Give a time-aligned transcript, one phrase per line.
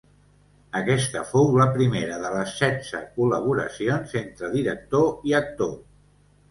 [0.79, 5.81] Aquesta fou la primera de les setze col·laboracions entre director i actor.